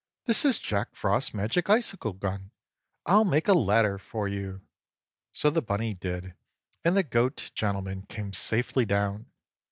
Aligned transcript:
"This 0.25 0.45
is 0.45 0.57
Jack 0.57 0.95
Frost's 0.95 1.31
magic 1.31 1.69
icicle 1.69 2.13
gun. 2.13 2.49
I'll 3.05 3.23
make 3.23 3.47
a 3.47 3.53
ladder 3.53 3.99
for 3.99 4.27
you!" 4.27 4.61
So 5.31 5.51
the 5.51 5.61
bunny 5.61 5.93
did, 5.93 6.33
and 6.83 6.97
the 6.97 7.03
goat 7.03 7.51
gentleman 7.53 8.07
came 8.09 8.33
safely 8.33 8.83
down. 8.85 9.27